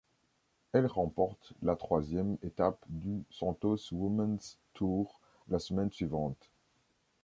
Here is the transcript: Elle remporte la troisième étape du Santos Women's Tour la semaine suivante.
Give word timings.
Elle 0.73 0.87
remporte 0.87 1.53
la 1.61 1.75
troisième 1.75 2.35
étape 2.41 2.83
du 2.89 3.23
Santos 3.29 3.77
Women's 3.91 4.57
Tour 4.73 5.19
la 5.47 5.59
semaine 5.59 5.91
suivante. 5.91 6.49